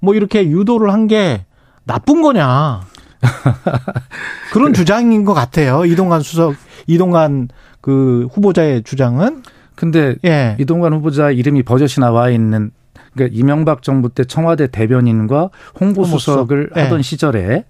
뭐 0.00 0.14
이렇게 0.14 0.48
유도를 0.48 0.92
한 0.92 1.06
게 1.06 1.44
나쁜 1.84 2.22
거냐. 2.22 2.80
그런 4.52 4.72
주장인 4.74 5.24
것 5.24 5.34
같아요. 5.34 5.84
이동관 5.84 6.20
수석, 6.22 6.54
이동관 6.86 7.48
그 7.80 8.28
후보자의 8.32 8.82
주장은. 8.82 9.42
근데 9.74 10.16
예. 10.24 10.56
이동관 10.58 10.92
후보자 10.94 11.30
이름이 11.30 11.62
버젓이 11.62 12.00
나와 12.00 12.30
있는 12.30 12.70
그러니까 13.16 13.36
이명박 13.36 13.82
정부 13.82 14.08
때 14.10 14.24
청와대 14.24 14.66
대변인과 14.66 15.50
홍보수석을 15.80 16.70
네. 16.74 16.82
하던 16.82 17.02
시절에 17.02 17.64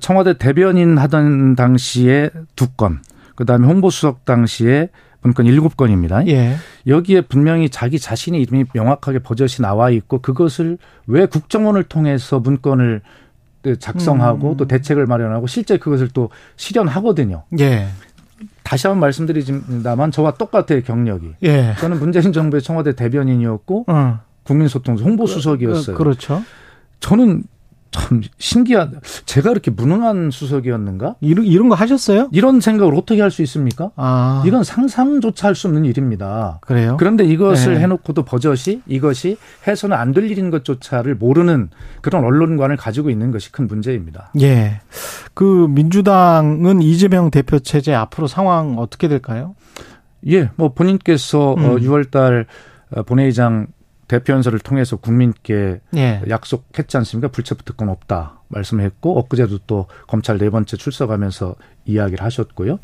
청와대 0.00 0.34
대변인 0.36 0.98
하던 0.98 1.56
당시에 1.56 2.30
두 2.54 2.68
건, 2.68 3.00
그 3.34 3.46
다음에 3.46 3.66
홍보수석 3.66 4.24
당시에 4.24 4.90
문건 5.22 5.46
일곱 5.46 5.76
건입니다. 5.76 6.26
예. 6.26 6.56
여기에 6.86 7.22
분명히 7.22 7.70
자기 7.70 7.98
자신의 7.98 8.42
이름이 8.42 8.64
명확하게 8.74 9.20
버젓이 9.20 9.62
나와 9.62 9.88
있고 9.90 10.20
그것을 10.20 10.78
왜 11.06 11.26
국정원을 11.26 11.84
통해서 11.84 12.40
문건을 12.40 13.00
작성하고 13.78 14.50
음. 14.50 14.56
또 14.56 14.66
대책을 14.66 15.06
마련하고 15.06 15.46
실제 15.46 15.78
그것을 15.78 16.08
또 16.08 16.30
실현하거든요. 16.56 17.44
예. 17.60 17.86
다시 18.64 18.88
한번 18.88 19.00
말씀드리지만 19.02 20.10
저와 20.10 20.34
똑같아요 20.34 20.82
경력이. 20.82 21.34
예. 21.44 21.74
저는 21.78 22.00
문재인 22.00 22.32
정부의 22.32 22.60
청와대 22.60 22.96
대변인이었고 22.96 23.84
어. 23.86 24.20
국민소통 24.44 24.96
홍보수석이었어요. 24.98 25.96
그 25.96 26.02
렇죠. 26.02 26.42
저는 27.00 27.44
참 27.94 28.22
신기한 28.38 29.00
제가 29.26 29.50
이렇게 29.50 29.70
무능한 29.70 30.30
수석이었는가? 30.30 31.16
이런 31.20 31.44
이런 31.44 31.68
거 31.68 31.74
하셨어요? 31.74 32.30
이런 32.32 32.58
생각을 32.60 32.94
어떻게 32.96 33.20
할 33.20 33.30
수 33.30 33.42
있습니까? 33.42 33.90
아. 33.96 34.42
이건 34.46 34.64
상상조차 34.64 35.48
할 35.48 35.54
수 35.54 35.68
없는 35.68 35.84
일입니다. 35.84 36.58
그래요? 36.62 36.96
그런데 36.98 37.24
이것을 37.24 37.74
네. 37.74 37.80
해놓고도 37.80 38.22
버젓이 38.22 38.80
이것이 38.86 39.36
해서는 39.66 39.94
안 39.94 40.14
될 40.14 40.30
일인 40.30 40.50
것조차를 40.50 41.16
모르는 41.16 41.68
그런 42.00 42.24
언론관을 42.24 42.78
가지고 42.78 43.10
있는 43.10 43.30
것이 43.30 43.52
큰 43.52 43.66
문제입니다. 43.66 44.32
예. 44.40 44.80
그 45.34 45.66
민주당은 45.68 46.80
이재명 46.80 47.30
대표 47.30 47.58
체제 47.58 47.92
앞으로 47.92 48.26
상황 48.26 48.78
어떻게 48.78 49.06
될까요? 49.08 49.54
예, 50.28 50.48
뭐 50.56 50.72
본인께서 50.72 51.54
음. 51.58 51.76
6월달 51.78 52.46
어, 52.94 53.02
본회의장 53.02 53.66
대표 54.12 54.34
연설을 54.34 54.58
통해서 54.58 54.96
국민께 54.96 55.80
예. 55.96 56.20
약속했지 56.28 56.98
않습니까? 56.98 57.28
불체포 57.28 57.62
특권 57.62 57.88
없다 57.88 58.42
말씀했고 58.48 59.18
엊그제도 59.20 59.60
또 59.66 59.86
검찰 60.06 60.36
네 60.36 60.50
번째 60.50 60.76
출석하면서 60.76 61.54
이야기를 61.86 62.22
하셨고요. 62.22 62.78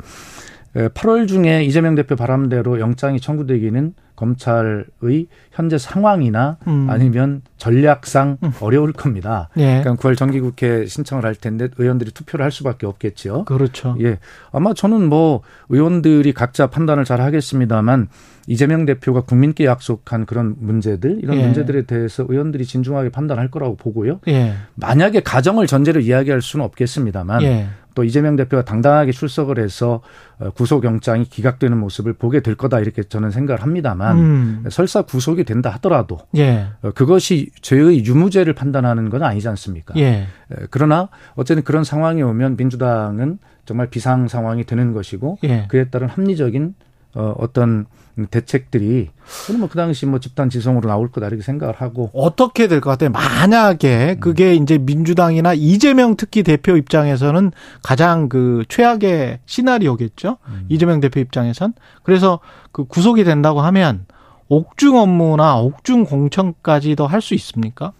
8월 0.73 1.27
중에 1.27 1.63
이재명 1.65 1.93
대표 1.93 2.15
바람대로 2.15 2.79
영장이 2.79 3.19
청구되기는 3.19 3.93
검찰의 4.19 5.27
현재 5.51 5.77
상황이나 5.77 6.57
음. 6.67 6.87
아니면 6.89 7.41
전략상 7.57 8.37
음. 8.43 8.51
어려울 8.59 8.91
겁니다. 8.91 9.49
예. 9.57 9.81
그러니까 9.81 9.95
9월 9.95 10.17
정기국회 10.17 10.85
신청을 10.85 11.23
할 11.23 11.35
텐데 11.35 11.69
의원들이 11.77 12.11
투표를 12.11 12.43
할 12.43 12.51
수밖에 12.51 12.85
없겠죠. 12.85 13.45
그렇죠. 13.45 13.95
예. 14.01 14.19
아마 14.51 14.73
저는 14.73 15.07
뭐 15.07 15.41
의원들이 15.69 16.33
각자 16.33 16.67
판단을 16.67 17.05
잘 17.05 17.21
하겠습니다만 17.21 18.09
이재명 18.47 18.85
대표가 18.85 19.21
국민께 19.21 19.65
약속한 19.65 20.25
그런 20.25 20.55
문제들 20.59 21.19
이런 21.21 21.37
예. 21.37 21.45
문제들에 21.45 21.83
대해서 21.83 22.25
의원들이 22.27 22.65
진중하게 22.65 23.09
판단할 23.09 23.49
거라고 23.49 23.77
보고요. 23.77 24.19
예. 24.27 24.53
만약에 24.75 25.21
가정을 25.21 25.67
전제로 25.67 26.01
이야기할 26.01 26.41
수는 26.41 26.65
없겠습니다만 26.65 27.43
예. 27.43 27.67
또 27.95 28.03
이재명 28.03 28.35
대표가 28.37 28.63
당당하게 28.63 29.11
출석을 29.11 29.59
해서 29.59 30.01
어, 30.39 30.51
구속영장이 30.51 31.25
기각되는 31.25 31.77
모습을 31.77 32.13
보게 32.13 32.39
될 32.39 32.55
거다 32.55 32.79
이렇게 32.79 33.03
저는 33.03 33.29
생각을 33.31 33.61
합니다만 33.61 34.08
음. 34.17 34.65
설사 34.69 35.01
구속이 35.01 35.43
된다 35.43 35.69
하더라도 35.71 36.19
예. 36.35 36.67
어, 36.81 36.91
그것이 36.91 37.51
죄의 37.61 38.05
유무죄를 38.05 38.53
판단하는 38.53 39.09
건 39.09 39.23
아니지 39.23 39.47
않습니까? 39.49 39.93
예. 39.97 40.27
그러나 40.69 41.09
어쨌든 41.35 41.63
그런 41.63 41.83
상황이 41.83 42.21
오면 42.21 42.57
민주당은 42.57 43.39
정말 43.65 43.89
비상 43.89 44.27
상황이 44.27 44.63
되는 44.63 44.93
것이고 44.93 45.37
예. 45.43 45.65
그에 45.67 45.89
따른 45.89 46.07
합리적인 46.07 46.75
어, 47.15 47.33
어떤 47.37 47.85
대책들이 48.31 49.09
저는 49.47 49.61
뭐그 49.61 49.75
당시 49.75 50.05
뭐 50.05 50.19
집단 50.19 50.49
지성으로 50.49 50.89
나올 50.89 51.09
거다 51.09 51.27
이렇게 51.27 51.41
생각을 51.41 51.75
하고 51.77 52.09
어떻게 52.13 52.67
될 52.67 52.81
것 52.81 52.89
같아요? 52.89 53.09
만약에 53.11 54.17
그게 54.19 54.57
음. 54.57 54.63
이제 54.63 54.77
민주당이나 54.77 55.53
이재명 55.53 56.15
특히 56.17 56.43
대표 56.43 56.75
입장에서는 56.75 57.51
가장 57.81 58.27
그 58.29 58.63
최악의 58.67 59.39
시나리오겠죠. 59.45 60.37
음. 60.47 60.65
이재명 60.69 60.99
대표 60.99 61.19
입장에선 61.21 61.73
그래서 62.03 62.39
그 62.71 62.83
구속이 62.85 63.23
된다고 63.23 63.61
하면 63.61 64.05
옥중 64.49 64.95
업무나 64.97 65.57
옥중 65.57 66.05
공천까지도 66.05 67.07
할 67.07 67.21
수 67.21 67.33
있습니까? 67.35 67.93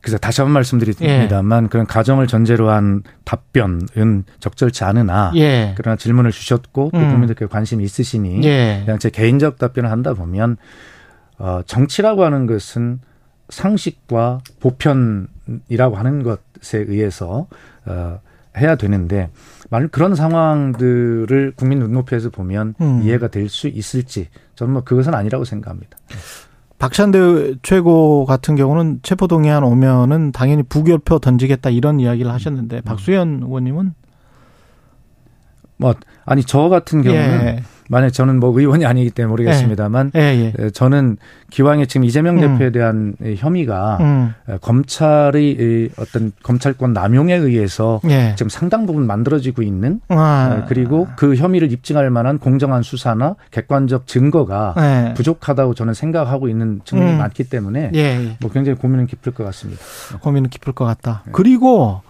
그래서 0.00 0.16
다시 0.16 0.40
한 0.40 0.46
번 0.48 0.54
말씀드립니다만 0.54 1.64
예. 1.64 1.68
그런 1.68 1.86
가정을 1.86 2.26
전제로 2.28 2.70
한 2.70 3.02
답변은 3.24 4.24
적절치 4.40 4.84
않으나 4.84 5.32
예. 5.36 5.74
그러나 5.76 5.96
질문을 5.96 6.30
주셨고 6.30 6.90
또 6.94 6.98
음. 6.98 7.10
국민들께 7.10 7.46
관심이 7.46 7.82
있으시니 7.84 8.42
예. 8.44 8.82
그냥 8.84 8.98
제 8.98 9.10
개인적 9.10 9.58
답변을 9.58 9.90
한다 9.90 10.14
보면 10.14 10.56
어 11.38 11.60
정치라고 11.66 12.24
하는 12.24 12.46
것은 12.46 13.00
상식과 13.48 14.40
보편이라고 14.60 15.96
하는 15.96 16.22
것에 16.22 16.78
의해서 16.78 17.46
어 17.86 18.20
해야 18.56 18.76
되는데 18.76 19.30
만약 19.70 19.90
그런 19.92 20.14
상황들을 20.14 21.52
국민 21.56 21.78
눈높이에서 21.80 22.30
보면 22.30 22.74
음. 22.80 23.02
이해가 23.02 23.28
될 23.28 23.48
수 23.48 23.68
있을지 23.68 24.28
저는 24.54 24.72
뭐 24.72 24.82
그것은 24.84 25.14
아니라고 25.14 25.44
생각합니다. 25.44 25.96
박찬대 26.78 27.56
최고 27.62 28.24
같은 28.24 28.54
경우는 28.54 29.00
체포동의안 29.02 29.64
오면은 29.64 30.32
당연히 30.32 30.62
부결표 30.62 31.18
던지겠다 31.18 31.70
이런 31.70 31.98
이야기를 31.98 32.30
하셨는데 32.30 32.76
음. 32.76 32.82
박수현 32.84 33.40
의원님은 33.42 33.94
뭐 35.78 35.94
아니 36.24 36.44
저 36.44 36.68
같은 36.68 37.02
경우는 37.02 37.46
예. 37.46 37.62
만약 37.88 38.10
저는 38.10 38.38
뭐 38.38 38.58
의원이 38.58 38.86
아니기 38.86 39.10
때문에 39.10 39.30
모르겠습니다만 39.30 40.12
예. 40.14 40.20
예, 40.20 40.52
예. 40.58 40.70
저는 40.70 41.16
기왕에 41.50 41.86
지금 41.86 42.04
이재명 42.04 42.36
음. 42.36 42.40
대표에 42.40 42.70
대한 42.70 43.14
혐의가 43.36 43.98
음. 44.00 44.34
검찰의 44.60 45.90
어떤 45.98 46.32
검찰권 46.42 46.92
남용에 46.92 47.34
의해서 47.34 48.00
예. 48.08 48.34
지금 48.36 48.50
상당 48.50 48.86
부분 48.86 49.06
만들어지고 49.06 49.62
있는 49.62 50.00
아. 50.08 50.66
그리고 50.68 51.08
그 51.16 51.34
혐의를 51.34 51.72
입증할 51.72 52.10
만한 52.10 52.38
공정한 52.38 52.82
수사나 52.82 53.36
객관적 53.50 54.06
증거가 54.06 54.74
예. 54.78 55.14
부족하다고 55.14 55.74
저는 55.74 55.94
생각하고 55.94 56.48
있는 56.48 56.80
측면이 56.84 57.12
음. 57.12 57.18
많기 57.18 57.44
때문에 57.44 57.92
예, 57.94 58.36
뭐 58.40 58.50
굉장히 58.50 58.78
고민은 58.78 59.06
깊을 59.06 59.32
것 59.32 59.44
같습니다. 59.44 59.80
고민은 60.20 60.50
깊을 60.50 60.74
것 60.74 60.84
같다. 60.84 61.22
그리고 61.32 62.02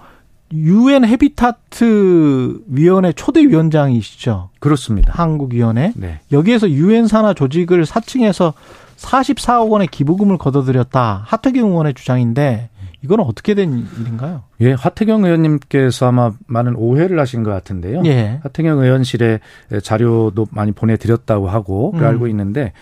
유엔 0.52 1.04
헤비타트 1.04 2.62
위원회 2.68 3.12
초대 3.12 3.40
위원장이시죠? 3.40 4.50
그렇습니다. 4.60 5.12
한국 5.14 5.52
위원회. 5.52 5.92
네. 5.96 6.20
여기에서 6.32 6.70
유엔 6.70 7.06
산하 7.06 7.34
조직을 7.34 7.84
사칭해서 7.84 8.54
44억 8.96 9.70
원의 9.70 9.88
기부금을 9.88 10.38
거둬들였다. 10.38 11.22
하태경 11.26 11.70
의원의 11.70 11.94
주장인데 11.94 12.70
이건 13.02 13.20
어떻게 13.20 13.54
된 13.54 13.86
일인가요? 14.00 14.42
예, 14.60 14.72
하태경 14.72 15.24
의원님께서 15.24 16.08
아마 16.08 16.32
많은 16.46 16.74
오해를 16.74 17.18
하신 17.20 17.44
것 17.44 17.50
같은데요. 17.50 18.02
예. 18.06 18.40
하태경 18.42 18.80
의원실에 18.80 19.40
자료도 19.82 20.48
많이 20.50 20.72
보내드렸다고 20.72 21.48
하고 21.48 21.92
음. 21.94 22.02
알고 22.02 22.26
있는데 22.28 22.72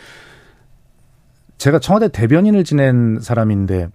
제가 1.59 1.81
청와대 1.81 2.09
대변인을 2.09 2.65
지낸 2.65 3.19
사람인데 3.21 3.89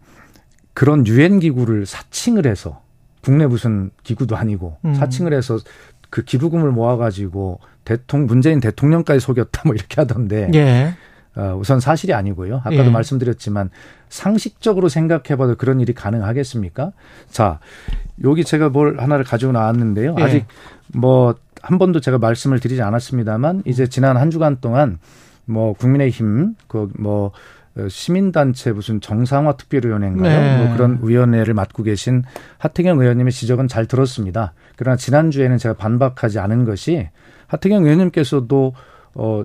그런 0.73 1.05
유엔 1.07 1.39
기구를 1.39 1.85
사칭을 1.85 2.45
해서 2.45 2.81
국내 3.21 3.45
무슨 3.47 3.91
기구도 4.03 4.35
아니고 4.35 4.77
음. 4.85 4.93
사칭을 4.93 5.33
해서 5.33 5.57
그 6.09 6.23
기부금을 6.23 6.71
모아가지고 6.71 7.59
대통령 7.85 8.27
문재인 8.27 8.59
대통령까지 8.59 9.19
속였다 9.19 9.63
뭐 9.65 9.75
이렇게 9.75 9.95
하던데 10.01 10.51
예. 10.53 10.93
어, 11.35 11.55
우선 11.57 11.79
사실이 11.79 12.13
아니고요. 12.13 12.57
아까도 12.57 12.85
예. 12.85 12.89
말씀드렸지만 12.89 13.69
상식적으로 14.09 14.89
생각해봐도 14.89 15.55
그런 15.55 15.79
일이 15.79 15.93
가능하겠습니까? 15.93 16.91
자 17.29 17.59
여기 18.23 18.43
제가 18.43 18.69
뭘 18.69 18.99
하나를 18.99 19.23
가지고 19.23 19.53
나왔는데요. 19.53 20.15
예. 20.19 20.23
아직 20.23 20.45
뭐 20.93 21.35
한 21.61 21.77
번도 21.77 21.99
제가 21.99 22.17
말씀을 22.17 22.59
드리지 22.59 22.81
않았습니다만 22.81 23.63
이제 23.65 23.87
지난 23.87 24.17
한 24.17 24.31
주간 24.31 24.57
동안 24.61 24.99
뭐 25.45 25.73
국민의힘 25.73 26.55
그뭐 26.67 26.91
어, 27.05 27.31
시민단체 27.89 28.71
무슨 28.73 28.99
정상화 28.99 29.55
특별위원회인가요? 29.57 30.39
네. 30.41 30.65
뭐 30.65 30.75
그런 30.75 30.99
위원회를 31.01 31.53
맡고 31.53 31.83
계신 31.83 32.23
하태경 32.57 32.99
의원님의 32.99 33.31
지적은 33.31 33.67
잘 33.67 33.85
들었습니다. 33.85 34.53
그러나 34.75 34.97
지난주에는 34.97 35.57
제가 35.57 35.75
반박하지 35.75 36.39
않은 36.39 36.65
것이 36.65 37.07
하태경 37.47 37.83
의원님께서도 37.83 38.73
어 39.15 39.43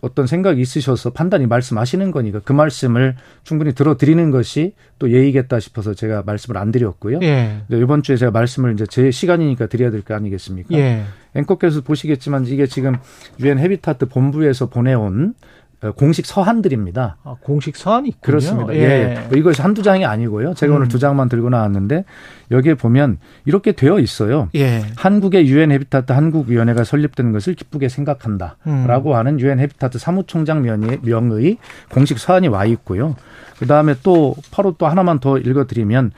어떤 0.00 0.28
생각이 0.28 0.60
있으셔서 0.60 1.10
판단이 1.10 1.46
말씀하시는 1.48 2.12
거니까 2.12 2.40
그 2.44 2.52
말씀을 2.52 3.16
충분히 3.42 3.74
들어드리는 3.74 4.30
것이 4.30 4.74
또 5.00 5.10
예의겠다 5.10 5.58
싶어서 5.58 5.92
제가 5.92 6.22
말씀을 6.24 6.56
안 6.56 6.70
드렸고요. 6.70 7.18
예. 7.22 7.62
이번 7.72 8.04
주에 8.04 8.16
제가 8.16 8.30
말씀을 8.30 8.74
이제 8.74 8.86
제 8.88 9.10
시간이니까 9.10 9.66
드려야 9.66 9.90
될 9.90 10.02
거 10.02 10.14
아니겠습니까? 10.14 10.68
예. 10.78 11.02
앵커께서 11.34 11.80
보시겠지만 11.80 12.46
이게 12.46 12.66
지금 12.66 12.96
유엔 13.40 13.58
헤비타트 13.58 14.06
본부에서 14.06 14.68
보내온 14.68 15.34
어, 15.34 15.67
공식 15.96 16.26
서한들입니다. 16.26 17.18
아, 17.22 17.36
공식 17.40 17.76
서한이 17.76 18.08
있군요. 18.08 18.20
그렇습니다. 18.20 18.74
예. 18.74 19.26
뭐 19.28 19.38
이것이 19.38 19.62
한두 19.62 19.82
장이 19.82 20.04
아니고요. 20.04 20.54
제가 20.54 20.72
음. 20.72 20.76
오늘 20.76 20.88
두 20.88 20.98
장만 20.98 21.28
들고 21.28 21.50
나왔는데 21.50 22.04
여기에 22.50 22.74
보면 22.74 23.18
이렇게 23.44 23.72
되어 23.72 24.00
있어요. 24.00 24.48
예. 24.56 24.82
한국의 24.96 25.46
유엔 25.46 25.70
헤비타트 25.70 26.12
한국위원회가 26.12 26.82
설립되는 26.82 27.30
것을 27.30 27.54
기쁘게 27.54 27.88
생각한다라고 27.88 29.10
음. 29.10 29.16
하는 29.16 29.38
유엔 29.38 29.60
헤비타트 29.60 29.98
사무총장 29.98 30.62
명의, 30.62 30.98
명의 31.02 31.58
공식 31.90 32.18
서한이 32.18 32.48
와 32.48 32.64
있고요. 32.64 33.14
그 33.58 33.66
다음에 33.66 33.94
또 34.02 34.34
바로 34.50 34.74
또 34.78 34.86
하나만 34.86 35.20
더 35.20 35.38
읽어드리면 35.38 36.12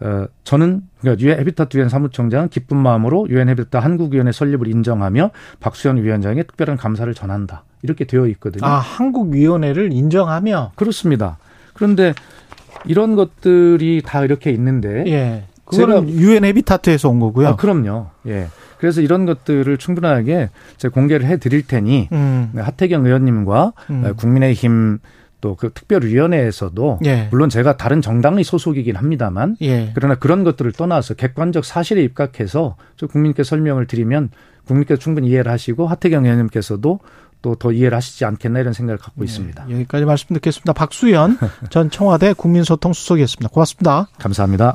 어, 0.00 0.26
저는 0.42 0.82
그러니까 1.00 1.24
유엔 1.24 1.38
헤비타트 1.38 1.76
유엔 1.76 1.88
사무총장은 1.88 2.48
기쁜 2.48 2.76
마음으로 2.76 3.26
유엔 3.30 3.48
헤비타트 3.48 3.76
한국위원회 3.76 4.32
설립을 4.32 4.68
인정하며 4.68 5.30
박수현 5.60 6.02
위원장에 6.02 6.42
특별한 6.42 6.76
감사를 6.76 7.12
전한다. 7.14 7.64
이렇게 7.82 8.04
되어 8.04 8.26
있거든요. 8.28 8.66
아, 8.66 8.78
한국위원회를 8.78 9.92
인정하며 9.92 10.72
그렇습니다. 10.74 11.38
그런데 11.74 12.14
이런 12.86 13.14
것들이 13.14 14.02
다 14.04 14.24
이렇게 14.24 14.50
있는데 14.50 15.04
예. 15.06 15.44
그거는 15.64 16.08
유엔 16.10 16.44
헤비타트에서 16.44 17.08
온 17.08 17.20
거고요. 17.20 17.48
아, 17.48 17.56
그럼요. 17.56 18.08
예. 18.26 18.48
그래서 18.78 19.00
이런 19.00 19.24
것들을 19.24 19.76
충분하게 19.78 20.50
제가 20.76 20.92
공개를 20.92 21.26
해 21.26 21.38
드릴 21.38 21.66
테니 21.66 22.08
음. 22.12 22.52
하태경 22.54 23.06
의원님과 23.06 23.72
음. 23.90 24.14
국민의힘 24.16 24.98
또 25.44 25.54
그 25.56 25.70
특별위원회에서도 25.74 27.00
예. 27.04 27.28
물론 27.30 27.50
제가 27.50 27.76
다른 27.76 28.00
정당의 28.00 28.44
소속이긴 28.44 28.96
합니다만 28.96 29.56
예. 29.60 29.90
그러나 29.94 30.14
그런 30.14 30.42
것들을 30.42 30.72
떠나서 30.72 31.12
객관적 31.14 31.66
사실에 31.66 32.02
입각해서 32.02 32.76
저 32.96 33.06
국민께 33.06 33.44
설명을 33.44 33.86
드리면 33.86 34.30
국민께서 34.66 34.98
충분히 34.98 35.28
이해를 35.28 35.52
하시고 35.52 35.86
하태경 35.86 36.24
의원님께서도 36.24 37.00
또 37.42 37.54
더 37.56 37.72
이해를 37.72 37.94
하시지 37.94 38.24
않겠나 38.24 38.60
이런 38.60 38.72
생각을 38.72 38.96
갖고 38.96 39.22
있습니다. 39.22 39.66
여기까지 39.68 40.06
말씀 40.06 40.32
듣겠습니다. 40.32 40.72
박수현 40.72 41.36
전 41.68 41.90
청와대 41.90 42.32
국민소통 42.32 42.94
수석이었습니다. 42.94 43.50
고맙습니다. 43.52 44.08
감사합니다. 44.18 44.72